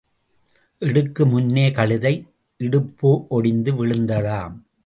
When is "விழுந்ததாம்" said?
3.73-4.55